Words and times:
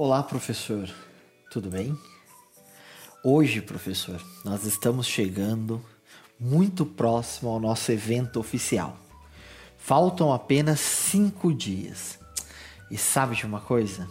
Olá, 0.00 0.22
professor. 0.22 0.88
Tudo 1.50 1.68
bem? 1.68 1.98
Hoje, 3.24 3.60
professor, 3.60 4.22
nós 4.44 4.64
estamos 4.64 5.08
chegando 5.08 5.84
muito 6.38 6.86
próximo 6.86 7.50
ao 7.50 7.58
nosso 7.58 7.90
evento 7.90 8.38
oficial. 8.38 8.96
Faltam 9.76 10.32
apenas 10.32 10.78
cinco 10.78 11.52
dias. 11.52 12.16
E 12.88 12.96
sabe 12.96 13.34
de 13.34 13.44
uma 13.44 13.60
coisa? 13.60 14.08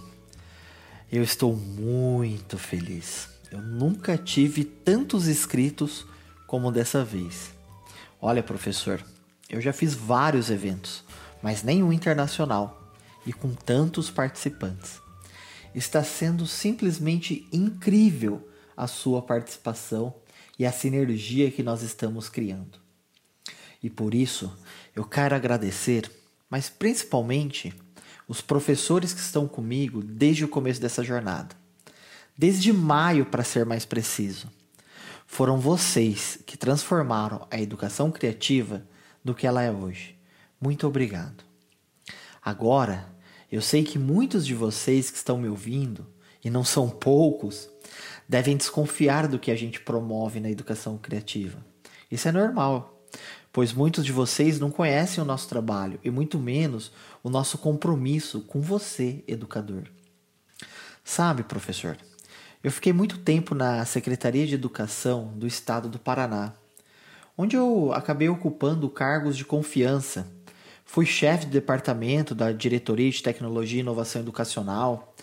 Eu 1.10 1.24
estou 1.24 1.56
muito 1.56 2.58
feliz. 2.58 3.30
Eu 3.50 3.62
nunca 3.62 4.18
tive 4.18 4.66
tantos 4.66 5.30
inscritos 5.30 6.06
como 6.46 6.70
dessa 6.70 7.02
vez. 7.02 7.52
Olha, 8.22 8.44
professor, 8.44 9.02
eu 9.50 9.62
já 9.62 9.72
fiz 9.72 9.94
vários 9.94 10.50
eventos, 10.50 11.02
mas 11.42 11.64
nenhum 11.64 11.94
internacional 11.94 12.92
e 13.26 13.32
com 13.32 13.54
tantos 13.54 14.10
participantes. 14.10 15.07
Está 15.78 16.04
sendo 16.04 16.48
simplesmente 16.48 17.48
incrível 17.54 18.50
a 18.76 18.88
sua 18.88 19.22
participação 19.22 20.16
e 20.58 20.66
a 20.66 20.72
sinergia 20.72 21.52
que 21.52 21.62
nós 21.62 21.84
estamos 21.84 22.30
criando. 22.30 22.80
E 23.84 23.88
por 23.88 24.16
isso, 24.16 24.52
eu 24.96 25.06
quero 25.06 25.36
agradecer, 25.36 26.12
mas 26.50 26.68
principalmente 26.68 27.72
os 28.28 28.42
professores 28.42 29.14
que 29.14 29.20
estão 29.20 29.48
comigo 29.48 30.02
desde 30.02 30.44
o 30.44 30.48
começo 30.48 30.82
dessa 30.82 31.04
jornada. 31.04 31.56
Desde 32.36 32.74
maio, 32.74 33.28
para 33.28 33.44
ser 33.44 33.64
mais 33.64 33.86
preciso. 33.86 34.52
Foram 35.28 35.60
vocês 35.60 36.40
que 36.44 36.58
transformaram 36.58 37.48
a 37.52 37.62
educação 37.62 38.10
criativa 38.10 38.84
no 39.24 39.36
que 39.36 39.46
ela 39.46 39.62
é 39.62 39.72
hoje. 39.72 40.18
Muito 40.60 40.88
obrigado. 40.88 41.44
Agora, 42.42 43.16
eu 43.52 43.62
sei 43.62 43.84
que 43.84 43.98
muitos 43.98 44.46
de 44.46 44.54
vocês 44.54 45.10
que 45.10 45.18
estão 45.18 45.38
me 45.38 45.48
ouvindo, 45.48 46.06
e 46.44 46.50
não 46.50 46.64
são 46.64 46.90
poucos, 46.90 47.70
devem 48.28 48.58
desconfiar 48.58 49.28
do 49.28 49.40
que 49.40 49.52
a 49.52 49.56
gente 49.56 49.80
promove 49.80 50.40
na 50.40 50.50
educação 50.50 50.98
criativa. 50.98 51.66
Isso 52.12 52.28
é 52.28 52.32
normal, 52.32 53.06
pois 53.52 53.74
muitos 53.74 54.06
de 54.06 54.12
vocês 54.12 54.60
não 54.60 54.72
conhecem 54.72 55.22
o 55.22 55.26
nosso 55.26 55.50
trabalho 55.50 56.00
e 56.04 56.10
muito 56.10 56.40
menos 56.40 56.92
o 57.24 57.30
nosso 57.30 57.58
compromisso 57.58 58.42
com 58.42 58.62
você, 58.62 59.24
educador. 59.28 59.84
Sabe, 61.04 61.44
professor, 61.44 61.98
eu 62.64 62.72
fiquei 62.72 62.92
muito 62.92 63.20
tempo 63.20 63.56
na 63.56 63.86
Secretaria 63.86 64.46
de 64.46 64.56
Educação 64.56 65.34
do 65.36 65.48
Estado 65.48 65.88
do 65.88 66.00
Paraná, 66.00 66.54
onde 67.38 67.56
eu 67.56 67.94
acabei 67.94 68.28
ocupando 68.28 68.90
cargos 68.90 69.38
de 69.38 69.46
confiança. 69.46 70.28
Fui 70.88 71.06
chefe 71.06 71.46
de 71.46 71.52
departamento 71.52 72.34
da 72.34 72.54
Diretoria 72.54 73.12
de 73.12 73.22
Tecnologia 73.22 73.78
e 73.78 73.82
Inovação 73.82 74.22
Educacional, 74.22 75.14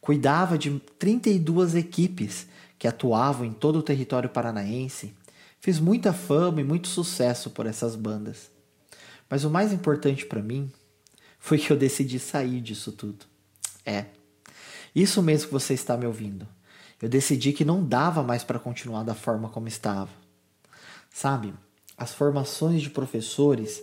cuidava 0.00 0.56
de 0.56 0.78
32 0.96 1.74
equipes 1.74 2.46
que 2.78 2.86
atuavam 2.86 3.44
em 3.44 3.52
todo 3.52 3.80
o 3.80 3.82
território 3.82 4.30
paranaense. 4.30 5.12
Fiz 5.60 5.80
muita 5.80 6.12
fama 6.12 6.60
e 6.60 6.64
muito 6.64 6.86
sucesso 6.86 7.50
por 7.50 7.66
essas 7.66 7.96
bandas. 7.96 8.48
Mas 9.28 9.42
o 9.42 9.50
mais 9.50 9.72
importante 9.72 10.24
para 10.24 10.40
mim 10.40 10.70
foi 11.40 11.58
que 11.58 11.72
eu 11.72 11.76
decidi 11.76 12.20
sair 12.20 12.60
disso 12.60 12.92
tudo. 12.92 13.26
É, 13.84 14.06
isso 14.94 15.20
mesmo 15.20 15.48
que 15.48 15.52
você 15.52 15.74
está 15.74 15.96
me 15.96 16.06
ouvindo. 16.06 16.46
Eu 17.02 17.08
decidi 17.08 17.52
que 17.52 17.64
não 17.64 17.84
dava 17.84 18.22
mais 18.22 18.44
para 18.44 18.58
continuar 18.58 19.02
da 19.02 19.14
forma 19.14 19.48
como 19.48 19.66
estava. 19.66 20.10
Sabe, 21.12 21.52
as 21.96 22.14
formações 22.14 22.80
de 22.80 22.90
professores, 22.90 23.82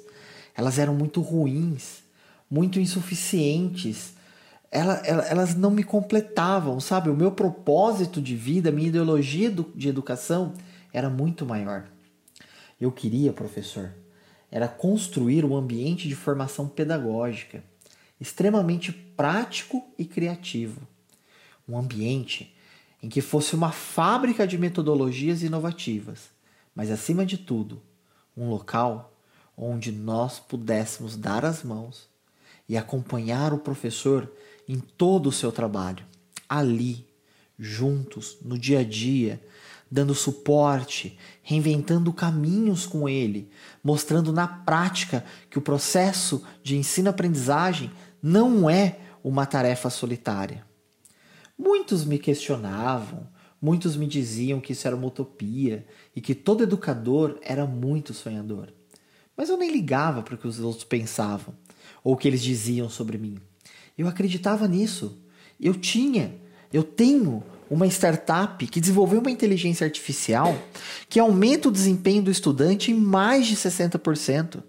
elas 0.55 0.79
eram 0.79 0.95
muito 0.95 1.21
ruins, 1.21 2.03
muito 2.49 2.79
insuficientes. 2.79 4.13
Ela, 4.71 4.95
ela, 5.05 5.23
elas 5.23 5.55
não 5.55 5.69
me 5.69 5.83
completavam, 5.83 6.79
sabe? 6.79 7.09
O 7.09 7.15
meu 7.15 7.31
propósito 7.31 8.21
de 8.21 8.35
vida, 8.35 8.71
minha 8.71 8.87
ideologia 8.87 9.53
de 9.75 9.89
educação 9.89 10.53
era 10.93 11.09
muito 11.09 11.45
maior. 11.45 11.85
Eu 12.79 12.91
queria, 12.91 13.33
professor, 13.33 13.91
era 14.49 14.67
construir 14.67 15.43
um 15.43 15.55
ambiente 15.55 16.07
de 16.07 16.15
formação 16.15 16.67
pedagógica 16.67 17.63
extremamente 18.19 18.91
prático 18.91 19.83
e 19.97 20.05
criativo. 20.05 20.81
Um 21.67 21.77
ambiente 21.77 22.55
em 23.01 23.09
que 23.09 23.21
fosse 23.21 23.55
uma 23.55 23.71
fábrica 23.71 24.47
de 24.47 24.57
metodologias 24.57 25.43
inovativas, 25.43 26.29
mas 26.73 26.89
acima 26.89 27.25
de 27.25 27.37
tudo, 27.37 27.81
um 28.35 28.49
local 28.49 29.14
onde 29.57 29.91
nós 29.91 30.39
pudéssemos 30.39 31.15
dar 31.15 31.45
as 31.45 31.63
mãos 31.63 32.09
e 32.67 32.77
acompanhar 32.77 33.53
o 33.53 33.59
professor 33.59 34.31
em 34.67 34.79
todo 34.79 35.29
o 35.29 35.31
seu 35.31 35.51
trabalho, 35.51 36.05
ali, 36.49 37.05
juntos, 37.57 38.37
no 38.41 38.57
dia 38.57 38.79
a 38.79 38.83
dia, 38.83 39.41
dando 39.89 40.15
suporte, 40.15 41.17
reinventando 41.41 42.11
caminhos 42.11 42.85
com 42.85 43.07
ele, 43.07 43.49
mostrando 43.83 44.33
na 44.33 44.47
prática 44.47 45.23
que 45.49 45.57
o 45.57 45.61
processo 45.61 46.43
de 46.63 46.75
ensino-aprendizagem 46.75 47.91
não 48.21 48.69
é 48.69 48.99
uma 49.23 49.45
tarefa 49.45 49.89
solitária. 49.89 50.65
Muitos 51.57 52.03
me 52.03 52.19
questionavam, 52.19 53.27
muitos 53.61 53.95
me 53.95 54.07
diziam 54.07 54.59
que 54.59 54.73
isso 54.73 54.87
era 54.87 54.95
uma 54.95 55.07
utopia 55.07 55.85
e 56.15 56.19
que 56.19 56.35
todo 56.35 56.63
educador 56.63 57.37
era 57.41 57.65
muito 57.65 58.13
sonhador. 58.13 58.73
Mas 59.35 59.49
eu 59.49 59.57
nem 59.57 59.71
ligava 59.71 60.21
para 60.21 60.35
o 60.35 60.37
que 60.37 60.47
os 60.47 60.59
outros 60.59 60.83
pensavam 60.83 61.53
ou 62.03 62.13
o 62.13 62.17
que 62.17 62.27
eles 62.27 62.41
diziam 62.41 62.89
sobre 62.89 63.17
mim. 63.17 63.37
Eu 63.97 64.07
acreditava 64.07 64.67
nisso. 64.67 65.17
Eu 65.59 65.73
tinha, 65.73 66.35
eu 66.71 66.83
tenho 66.83 67.43
uma 67.69 67.87
startup 67.87 68.65
que 68.67 68.79
desenvolveu 68.79 69.19
uma 69.19 69.31
inteligência 69.31 69.85
artificial 69.85 70.55
que 71.09 71.19
aumenta 71.19 71.69
o 71.69 71.71
desempenho 71.71 72.23
do 72.23 72.31
estudante 72.31 72.91
em 72.91 72.95
mais 72.95 73.47
de 73.47 73.55
60%. 73.55 74.63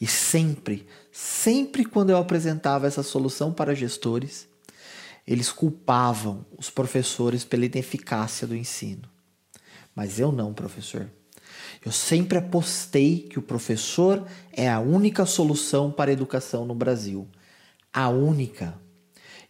E 0.00 0.06
sempre, 0.06 0.86
sempre 1.12 1.84
quando 1.84 2.10
eu 2.10 2.16
apresentava 2.16 2.86
essa 2.86 3.02
solução 3.02 3.52
para 3.52 3.74
gestores, 3.74 4.48
eles 5.26 5.50
culpavam 5.50 6.44
os 6.58 6.68
professores 6.68 7.44
pela 7.44 7.64
ineficácia 7.64 8.46
do 8.46 8.56
ensino. 8.56 9.08
Mas 9.94 10.18
eu 10.18 10.32
não, 10.32 10.52
professor. 10.52 11.08
Eu 11.84 11.92
sempre 11.92 12.38
apostei 12.38 13.18
que 13.18 13.38
o 13.38 13.42
professor 13.42 14.26
é 14.52 14.70
a 14.70 14.80
única 14.80 15.26
solução 15.26 15.90
para 15.90 16.10
a 16.10 16.14
educação 16.14 16.64
no 16.64 16.74
Brasil. 16.74 17.28
A 17.92 18.08
única. 18.08 18.74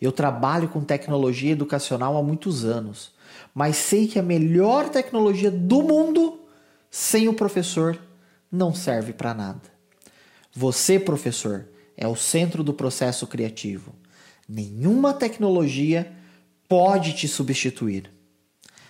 Eu 0.01 0.11
trabalho 0.11 0.69
com 0.69 0.83
tecnologia 0.83 1.53
educacional 1.53 2.17
há 2.17 2.23
muitos 2.23 2.65
anos, 2.65 3.13
mas 3.55 3.77
sei 3.77 4.09
que 4.09 4.19
a 4.19 4.23
melhor 4.23 4.89
tecnologia 4.89 5.51
do 5.51 5.81
mundo, 5.83 6.41
sem 6.91 7.29
o 7.29 7.35
professor, 7.35 7.99
não 8.51 8.75
serve 8.75 9.13
para 9.13 9.33
nada. 9.33 9.63
Você, 10.53 10.99
professor, 10.99 11.69
é 11.97 12.07
o 12.09 12.17
centro 12.17 12.65
do 12.65 12.75
processo 12.75 13.29
criativo. 13.29 13.95
Nenhuma 14.49 15.15
tecnologia 15.15 16.13
pode 16.69 17.13
te 17.13 17.29
substituir. 17.29 18.11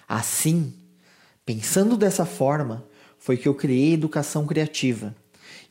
Assim, 0.09 0.72
pensando 1.44 1.97
dessa 1.97 2.25
forma, 2.25 2.87
foi 3.24 3.38
que 3.38 3.48
eu 3.48 3.54
criei 3.54 3.94
educação 3.94 4.46
criativa 4.46 5.16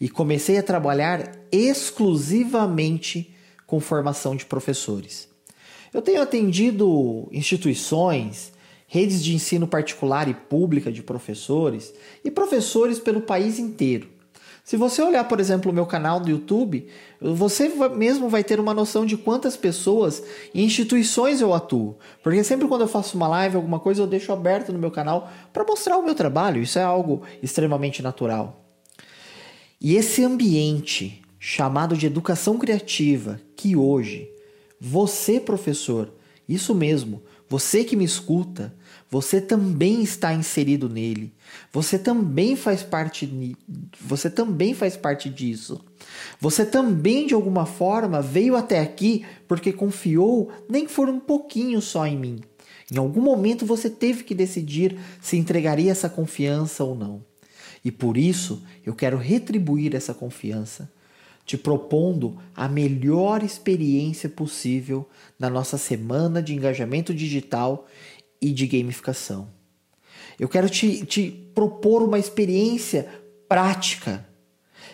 e 0.02 0.10
comecei 0.10 0.58
a 0.58 0.64
trabalhar 0.64 1.38
exclusivamente 1.52 3.32
com 3.68 3.80
formação 3.80 4.36
de 4.36 4.44
professores. 4.44 5.30
Eu 5.94 6.02
tenho 6.02 6.20
atendido 6.20 7.30
instituições, 7.32 8.52
redes 8.88 9.24
de 9.24 9.36
ensino 9.36 9.68
particular 9.68 10.28
e 10.28 10.34
pública 10.34 10.92
de 10.92 11.04
professores 11.04 11.94
e 12.26 12.32
professores 12.32 12.98
pelo 12.98 13.22
país 13.22 13.60
inteiro. 13.60 14.10
Se 14.64 14.78
você 14.78 15.02
olhar, 15.02 15.28
por 15.28 15.42
exemplo, 15.42 15.70
o 15.70 15.76
meu 15.76 15.86
canal 15.86 16.22
do 16.22 16.30
YouTube, 16.30 16.88
você 17.20 17.68
mesmo 17.90 18.30
vai 18.30 18.46
ter 18.46 18.62
uma 18.62 18.74
noção 18.74 19.06
de 19.06 19.18
quantas 19.18 19.58
pessoas 19.58 20.24
e 20.54 20.64
instituições 20.64 21.42
eu 21.42 21.54
atuo. 21.54 21.98
Porque 22.24 22.42
sempre 22.46 22.68
quando 22.70 22.82
eu 22.82 22.88
faço 22.88 23.18
uma 23.18 23.28
live, 23.28 23.58
alguma 23.58 23.78
coisa, 23.78 24.02
eu 24.02 24.08
deixo 24.08 24.32
aberto 24.32 24.72
no 24.72 24.80
meu 24.80 24.90
canal 24.90 25.30
para 25.52 25.66
mostrar 25.66 25.98
o 25.98 26.04
meu 26.04 26.16
trabalho. 26.16 26.62
Isso 26.62 26.80
é 26.80 26.84
algo 26.84 27.24
extremamente 27.42 28.02
natural. 28.02 28.64
E 29.82 29.98
esse 29.98 30.24
ambiente 30.24 31.22
chamado 31.38 31.98
de 31.98 32.08
educação 32.08 32.58
criativa, 32.58 33.42
que 33.58 33.76
hoje 33.76 34.32
você, 34.80 35.42
professor, 35.42 36.10
isso 36.48 36.74
mesmo, 36.74 37.22
você 37.54 37.84
que 37.84 37.96
me 37.96 38.04
escuta, 38.04 38.74
você 39.12 39.40
também 39.40 40.02
está 40.02 40.34
inserido 40.34 40.90
nele. 40.90 41.32
Você 41.72 42.00
também 42.00 42.56
faz 42.56 42.82
parte 42.82 43.56
você 44.02 44.28
também 44.28 44.74
faz 44.74 44.98
parte 44.98 45.30
disso. 45.30 45.86
Você 46.40 46.66
também 46.66 47.28
de 47.28 47.36
alguma 47.36 47.68
forma 47.68 48.24
veio 48.24 48.56
até 48.56 48.80
aqui 48.80 49.24
porque 49.48 49.72
confiou, 49.72 50.52
nem 50.68 50.88
que 50.88 50.92
for 50.92 51.08
um 51.08 51.20
pouquinho 51.20 51.80
só 51.80 52.08
em 52.08 52.18
mim. 52.18 52.42
Em 52.92 52.98
algum 52.98 53.22
momento 53.22 53.68
você 53.68 53.88
teve 53.88 54.24
que 54.24 54.34
decidir 54.34 54.98
se 55.22 55.38
entregaria 55.38 55.92
essa 55.92 56.10
confiança 56.10 56.84
ou 56.84 56.96
não. 56.96 57.24
E 57.86 57.92
por 57.92 58.18
isso 58.18 58.64
eu 58.84 58.96
quero 58.96 59.16
retribuir 59.16 59.96
essa 59.96 60.16
confiança 60.16 60.92
te 61.46 61.58
propondo 61.58 62.38
a 62.56 62.68
melhor 62.68 63.44
experiência 63.44 64.30
possível 64.30 65.08
na 65.38 65.50
nossa 65.50 65.78
semana 65.78 66.42
de 66.42 66.54
engajamento 66.54 67.14
digital 67.14 67.88
e 68.42 68.52
de 68.52 68.66
gamificação. 68.68 69.50
Eu 70.40 70.48
quero 70.48 70.70
te, 70.70 71.06
te 71.06 71.30
propor 71.54 72.02
uma 72.02 72.18
experiência 72.18 73.08
prática. 73.48 74.28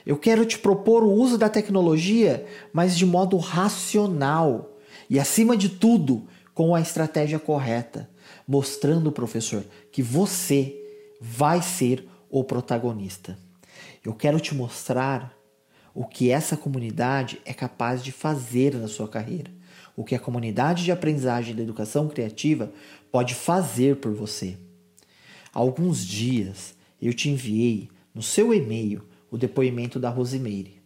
Eu 0.06 0.18
quero 0.18 0.46
te 0.46 0.57
propor 0.57 1.04
o 1.04 1.12
uso 1.12 1.38
da 1.38 1.50
tecnologia, 1.50 2.46
mas 2.74 2.98
de 2.98 3.06
modo 3.06 3.38
racional 3.38 4.78
e, 5.10 5.19
acima 5.19 5.56
de 5.56 5.69
tudo, 5.69 6.28
com 6.54 6.75
a 6.75 6.81
estratégia 6.81 7.40
correta, 7.40 8.10
mostrando, 8.48 9.12
professor, 9.12 9.63
que 9.92 10.01
você 10.01 10.75
vai 11.22 11.62
ser 11.62 12.07
o 12.30 12.44
protagonista. 12.44 13.38
Eu 14.04 14.13
quero 14.13 14.40
te 14.40 14.54
mostrar 14.54 15.38
o 15.94 16.06
que 16.06 16.30
essa 16.30 16.56
comunidade 16.56 17.39
é 17.45 17.53
capaz 17.53 18.03
de 18.03 18.12
fazer 18.12 18.75
na 18.75 18.88
sua 18.88 19.07
carreira, 19.07 19.51
o 19.95 20.03
que 20.03 20.15
a 20.15 20.19
comunidade 20.19 20.83
de 20.83 20.91
aprendizagem 20.91 21.56
da 21.56 21.62
educação 21.62 22.07
criativa 22.07 22.71
pode 23.12 23.36
fazer 23.36 23.97
por 23.97 24.13
você. 24.13 24.57
Há 25.53 25.59
alguns 25.59 26.06
dias 26.06 26.75
eu 27.01 27.13
te 27.13 27.30
enviei 27.30 27.89
no 28.13 28.21
seu 28.21 28.53
e-mail 28.53 29.03
o 29.31 29.38
depoimento 29.38 30.00
da 30.00 30.09
Rosimeire, 30.09 30.81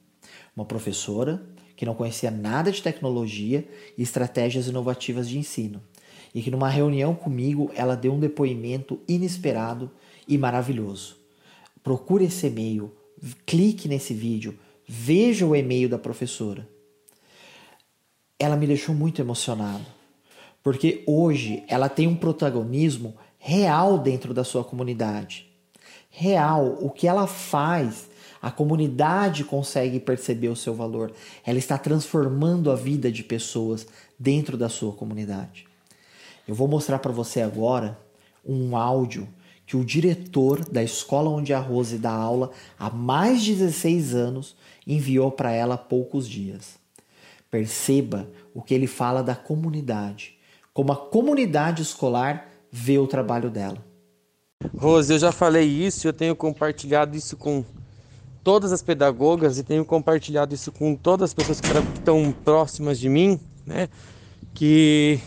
uma 0.55 0.65
professora 0.65 1.43
que 1.75 1.85
não 1.85 1.95
conhecia 1.95 2.31
nada 2.31 2.71
de 2.71 2.81
tecnologia 2.81 3.67
e 3.97 4.03
estratégias 4.03 4.67
inovativas 4.67 5.27
de 5.27 5.37
ensino, 5.37 5.81
e 6.33 6.41
que 6.41 6.51
numa 6.51 6.69
reunião 6.69 7.13
comigo 7.13 7.71
ela 7.75 7.95
deu 7.95 8.13
um 8.13 8.19
depoimento 8.19 8.99
inesperado 9.07 9.91
e 10.27 10.37
maravilhoso. 10.37 11.17
Procure 11.83 12.25
esse 12.25 12.47
e-mail, 12.47 12.91
clique 13.45 13.87
nesse 13.87 14.13
vídeo, 14.13 14.57
veja 14.95 15.43
o 15.43 15.55
e-mail 15.55 15.89
da 15.89 15.97
professora. 15.97 16.69
Ela 18.37 18.55
me 18.55 18.67
deixou 18.67 18.93
muito 18.93 19.19
emocionado, 19.19 19.83
porque 20.61 21.03
hoje 21.07 21.63
ela 21.67 21.89
tem 21.89 22.07
um 22.07 22.15
protagonismo 22.15 23.15
real 23.39 23.97
dentro 23.97 24.35
da 24.35 24.43
sua 24.43 24.63
comunidade. 24.63 25.49
Real, 26.11 26.77
o 26.79 26.91
que 26.91 27.07
ela 27.07 27.25
faz, 27.25 28.07
a 28.39 28.51
comunidade 28.51 29.43
consegue 29.43 29.99
perceber 29.99 30.49
o 30.49 30.55
seu 30.55 30.75
valor. 30.75 31.11
Ela 31.43 31.57
está 31.57 31.75
transformando 31.75 32.69
a 32.69 32.75
vida 32.75 33.11
de 33.11 33.23
pessoas 33.23 33.87
dentro 34.19 34.55
da 34.55 34.69
sua 34.69 34.93
comunidade. 34.93 35.65
Eu 36.47 36.53
vou 36.53 36.67
mostrar 36.67 36.99
para 36.99 37.11
você 37.11 37.41
agora 37.41 37.97
um 38.45 38.77
áudio 38.77 39.27
que 39.73 39.77
o 39.77 39.83
diretor 39.83 40.63
da 40.69 40.83
escola 40.83 41.31
onde 41.31 41.51
a 41.51 41.57
Rose 41.57 41.97
dá 41.97 42.11
aula 42.11 42.51
há 42.77 42.91
mais 42.91 43.41
de 43.41 43.55
16 43.55 44.13
anos 44.13 44.55
enviou 44.85 45.31
para 45.31 45.51
ela 45.51 45.73
há 45.73 45.77
poucos 45.79 46.29
dias. 46.29 46.75
Perceba 47.49 48.29
o 48.53 48.61
que 48.61 48.71
ele 48.71 48.85
fala 48.85 49.23
da 49.23 49.33
comunidade, 49.33 50.35
como 50.75 50.91
a 50.91 50.95
comunidade 50.95 51.81
escolar 51.81 52.51
vê 52.71 52.99
o 52.99 53.07
trabalho 53.07 53.49
dela. 53.49 53.83
Rose, 54.77 55.11
eu 55.11 55.17
já 55.17 55.31
falei 55.31 55.67
isso, 55.67 56.07
eu 56.07 56.13
tenho 56.13 56.35
compartilhado 56.35 57.17
isso 57.17 57.35
com 57.35 57.65
todas 58.43 58.71
as 58.71 58.83
pedagogas 58.83 59.57
e 59.57 59.63
tenho 59.63 59.83
compartilhado 59.83 60.53
isso 60.53 60.71
com 60.71 60.95
todas 60.95 61.31
as 61.31 61.33
pessoas 61.33 61.59
que 61.59 61.67
estão 61.97 62.31
próximas 62.45 62.99
de 62.99 63.09
mim, 63.09 63.39
né? 63.65 63.89
Que 64.53 65.19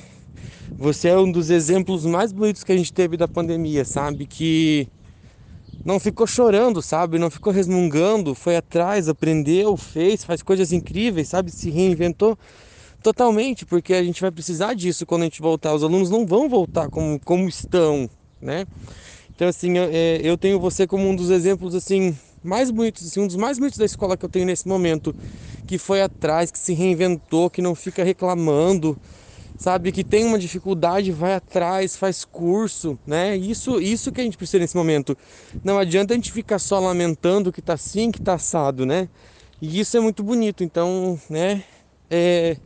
você 0.78 1.08
é 1.08 1.19
um 1.19 1.31
dos 1.31 1.50
exemplos 1.50 2.05
mais 2.05 2.32
bonitos 2.32 2.62
que 2.62 2.73
a 2.73 2.76
gente 2.76 2.93
teve 2.93 3.17
da 3.17 3.26
pandemia, 3.26 3.84
sabe? 3.84 4.26
Que 4.26 4.88
não 5.84 5.99
ficou 5.99 6.26
chorando, 6.26 6.82
sabe? 6.82 7.19
Não 7.19 7.31
ficou 7.31 7.52
resmungando, 7.52 8.34
foi 8.34 8.56
atrás, 8.56 9.08
aprendeu, 9.08 9.76
fez, 9.76 10.25
faz 10.25 10.43
coisas 10.43 10.73
incríveis, 10.73 11.28
sabe? 11.28 11.50
Se 11.50 11.70
reinventou 11.70 12.37
totalmente, 13.02 13.64
porque 13.64 13.94
a 13.94 14.02
gente 14.02 14.20
vai 14.20 14.31
precisar 14.31 14.75
disso 14.75 15.06
quando 15.06 15.23
a 15.23 15.25
gente 15.26 15.40
voltar. 15.40 15.73
Os 15.75 15.84
alunos 15.84 16.11
não 16.11 16.26
vão 16.26 16.49
voltar 16.49 16.88
como, 16.90 17.20
como 17.20 17.49
estão, 17.49 18.11
né? 18.40 18.67
Então, 19.34 19.49
assim, 19.49 19.78
eu, 19.78 19.84
é, 19.93 20.20
eu 20.23 20.37
tenho 20.37 20.58
você 20.58 20.87
como 20.87 21.08
um 21.08 21.14
dos 21.14 21.31
exemplos, 21.31 21.75
assim, 21.75 22.17
mais 22.43 22.70
bonitos, 22.70 23.06
assim, 23.06 23.20
um 23.20 23.26
dos 23.26 23.37
mais 23.37 23.58
bonitos 23.58 23.78
da 23.78 23.84
escola 23.84 24.17
que 24.17 24.25
eu 24.25 24.28
tenho 24.28 24.46
nesse 24.46 24.67
momento, 24.67 25.14
que 25.67 25.78
foi 25.78 26.02
atrás, 26.02 26.50
que 26.50 26.58
se 26.58 26.75
reinventou, 26.75 27.49
que 27.49 27.62
não 27.62 27.75
fica 27.75 28.02
reclamando, 28.02 28.99
sabe, 29.58 29.93
que 29.93 30.05
tem 30.05 30.25
uma 30.25 30.38
dificuldade, 30.38 31.11
vai 31.12 31.35
atrás, 31.35 31.97
faz 31.97 32.25
curso, 32.25 32.99
né? 33.06 33.37
Isso, 33.37 33.81
isso 33.81 34.12
que 34.12 34.20
a 34.20 34.25
gente 34.25 34.37
precisa 34.37 34.58
nesse 34.58 34.76
momento. 34.76 35.17
Não 35.64 35.79
adianta 35.79 36.14
a 36.14 36.17
gente 36.17 36.32
ficar 36.32 36.58
só 36.58 36.79
lamentando 36.79 37.53
que 37.53 37.62
tá 37.62 37.75
assim, 37.75 38.11
que 38.11 38.20
tá 38.20 38.35
assado, 38.35 38.85
né? 38.85 39.08
E 39.61 39.81
isso 39.81 39.97
é 39.97 40.00
muito 40.00 40.23
bonito. 40.23 40.62
Então, 40.62 41.19
né? 41.29 41.64
É, 42.11 42.56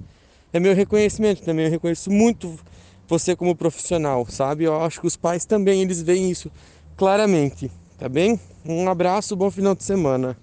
é 0.52 0.60
meu 0.60 0.74
reconhecimento 0.74 1.42
também. 1.42 1.66
Eu 1.66 1.70
reconheço 1.70 2.10
muito 2.10 2.58
você 3.06 3.34
como 3.34 3.56
profissional, 3.56 4.26
sabe? 4.26 4.64
Eu 4.64 4.80
acho 4.80 5.00
que 5.00 5.06
os 5.06 5.16
pais 5.16 5.44
também 5.44 5.82
eles 5.82 6.02
veem 6.02 6.30
isso 6.30 6.50
claramente, 6.96 7.70
tá 7.98 8.08
bem? 8.08 8.38
Um 8.64 8.88
abraço, 8.88 9.34
bom 9.34 9.50
final 9.50 9.74
de 9.74 9.82
semana. 9.82 10.36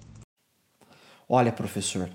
Olha, 1.30 1.52
professor, 1.52 2.10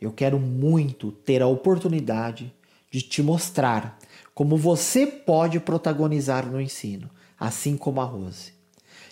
eu 0.00 0.12
quero 0.12 0.38
muito 0.38 1.12
ter 1.12 1.40
a 1.40 1.46
oportunidade 1.46 2.52
de 2.90 3.02
te 3.02 3.22
mostrar 3.22 3.98
como 4.34 4.56
você 4.56 5.06
pode 5.06 5.60
protagonizar 5.60 6.50
no 6.50 6.60
ensino, 6.60 7.08
assim 7.38 7.76
como 7.76 8.00
a 8.00 8.04
Rose. 8.04 8.52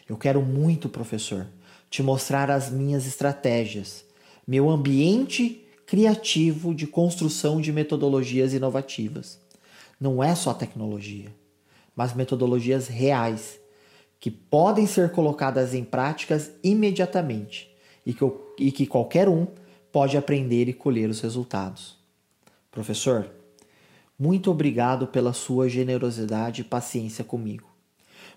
Eu 0.09 0.17
quero 0.17 0.43
muito, 0.43 0.89
professor, 0.89 1.47
te 1.91 2.03
mostrar 2.03 2.51
as 2.51 2.71
minhas 2.71 3.07
estratégias, 3.07 4.05
meu 4.47 4.69
ambiente 4.69 5.65
criativo 5.87 6.75
de 6.75 6.87
construção 6.87 7.61
de 7.61 7.73
metodologias 7.73 8.53
inovativas. 8.53 9.39
Não 10.01 10.23
é 10.23 10.35
só 10.35 10.53
tecnologia, 10.53 11.35
mas 11.95 12.15
metodologias 12.15 12.89
reais 12.89 13.59
que 14.21 14.31
podem 14.31 14.87
ser 14.87 15.13
colocadas 15.13 15.75
em 15.75 15.85
práticas 15.85 16.51
imediatamente 16.63 17.71
e 18.05 18.13
que, 18.13 18.25
e 18.59 18.73
que 18.73 18.87
qualquer 18.87 19.29
um 19.29 19.47
pode 19.93 20.17
aprender 20.17 20.69
e 20.69 20.75
colher 20.75 21.09
os 21.09 21.21
resultados. 21.21 21.97
Professor, 22.71 23.31
muito 24.19 24.51
obrigado 24.51 25.07
pela 25.07 25.33
sua 25.33 25.69
generosidade 25.69 26.63
e 26.63 26.65
paciência 26.65 27.23
comigo. 27.23 27.69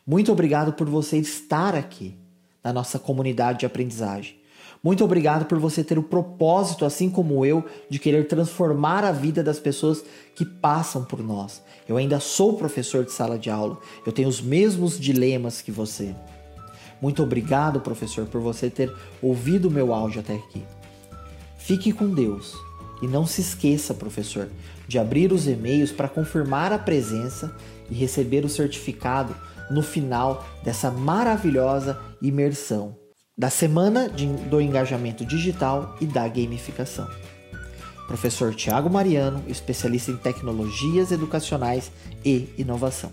Muito 0.06 0.32
obrigado 0.32 0.74
por 0.74 0.88
você 0.88 1.18
estar 1.18 1.74
aqui 1.74 2.16
na 2.64 2.72
nossa 2.72 3.00
comunidade 3.00 3.60
de 3.60 3.66
aprendizagem. 3.66 4.40
Muito 4.84 5.04
obrigado 5.04 5.46
por 5.46 5.58
você 5.58 5.84
ter 5.84 5.98
o 5.98 6.04
propósito, 6.04 6.86
assim 6.86 7.10
como 7.10 7.44
eu, 7.44 7.66
de 7.90 7.98
querer 7.98 8.28
transformar 8.28 9.04
a 9.04 9.12
vida 9.12 9.44
das 9.44 9.60
pessoas 9.60 10.04
que 10.36 10.46
passam 10.46 11.04
por 11.04 11.24
nós. 11.24 11.64
Eu 11.90 11.98
ainda 11.98 12.20
sou 12.20 12.58
professor 12.58 13.04
de 13.04 13.12
sala 13.12 13.38
de 13.40 13.50
aula, 13.50 13.80
eu 14.06 14.12
tenho 14.12 14.30
os 14.30 14.40
mesmos 14.40 15.00
dilemas 15.00 15.62
que 15.62 15.72
você. 15.72 16.16
Muito 17.02 17.24
obrigado, 17.24 17.82
professor, 17.82 18.28
por 18.28 18.40
você 18.40 18.70
ter 18.70 18.94
ouvido 19.20 19.68
o 19.68 19.72
meu 19.72 19.94
áudio 19.94 20.20
até 20.20 20.36
aqui. 20.36 20.64
Fique 21.58 21.92
com 21.92 22.14
Deus 22.14 22.56
e 23.02 23.08
não 23.08 23.26
se 23.26 23.42
esqueça, 23.42 23.94
professor, 23.94 24.50
de 24.88 25.00
abrir 25.00 25.32
os 25.32 25.48
e-mails 25.48 25.92
para 25.92 26.08
confirmar 26.08 26.72
a 26.72 26.80
presença 26.80 27.56
e 27.90 27.94
receber 27.94 28.46
o 28.46 28.50
certificado 28.50 29.36
no 29.70 29.82
final 29.82 30.46
dessa 30.64 30.92
maravilhosa 30.92 32.00
imersão 32.22 32.96
da 33.38 33.50
Semana 33.50 34.10
de, 34.10 34.28
do 34.28 34.62
Engajamento 34.62 35.26
Digital 35.26 35.96
e 36.00 36.06
da 36.06 36.28
Gamificação. 36.28 37.10
Professor 38.06 38.54
Tiago 38.54 38.90
Mariano, 38.90 39.42
especialista 39.48 40.12
em 40.12 40.18
tecnologias 40.18 41.12
educacionais 41.12 41.92
e 42.26 42.50
inovação. 42.58 43.12